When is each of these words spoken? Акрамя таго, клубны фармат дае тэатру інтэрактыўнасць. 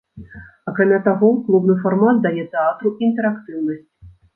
Акрамя 0.71 0.99
таго, 1.09 1.29
клубны 1.51 1.77
фармат 1.85 2.25
дае 2.27 2.43
тэатру 2.59 2.97
інтэрактыўнасць. 3.11 3.91